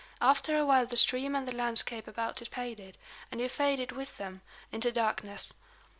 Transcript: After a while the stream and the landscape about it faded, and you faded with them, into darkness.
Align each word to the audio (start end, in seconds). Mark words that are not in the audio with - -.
After 0.19 0.57
a 0.57 0.65
while 0.65 0.87
the 0.87 0.97
stream 0.97 1.35
and 1.35 1.47
the 1.47 1.51
landscape 1.53 2.07
about 2.07 2.41
it 2.41 2.47
faded, 2.47 2.97
and 3.31 3.39
you 3.39 3.47
faded 3.47 3.91
with 3.91 4.17
them, 4.17 4.41
into 4.71 4.91
darkness. 4.91 5.53